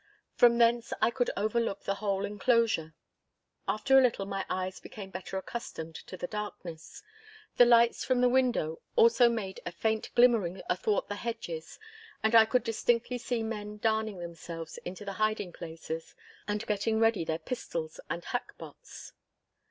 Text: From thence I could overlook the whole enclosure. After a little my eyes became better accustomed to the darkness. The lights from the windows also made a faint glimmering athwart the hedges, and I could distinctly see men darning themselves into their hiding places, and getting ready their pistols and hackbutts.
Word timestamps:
From 0.33 0.57
thence 0.57 0.93
I 0.99 1.11
could 1.11 1.29
overlook 1.37 1.83
the 1.83 1.93
whole 2.01 2.25
enclosure. 2.25 2.95
After 3.67 3.95
a 3.95 4.01
little 4.01 4.25
my 4.25 4.43
eyes 4.49 4.79
became 4.79 5.11
better 5.11 5.37
accustomed 5.37 5.93
to 6.07 6.17
the 6.17 6.25
darkness. 6.25 7.03
The 7.57 7.65
lights 7.65 8.03
from 8.03 8.19
the 8.19 8.27
windows 8.27 8.79
also 8.95 9.29
made 9.29 9.59
a 9.63 9.71
faint 9.71 10.09
glimmering 10.15 10.59
athwart 10.67 11.07
the 11.07 11.13
hedges, 11.17 11.77
and 12.23 12.33
I 12.33 12.45
could 12.45 12.63
distinctly 12.63 13.19
see 13.19 13.43
men 13.43 13.77
darning 13.77 14.17
themselves 14.17 14.79
into 14.79 15.05
their 15.05 15.13
hiding 15.13 15.53
places, 15.53 16.15
and 16.47 16.65
getting 16.65 16.99
ready 16.99 17.23
their 17.23 17.37
pistols 17.37 17.99
and 18.09 18.23
hackbutts. 18.25 19.13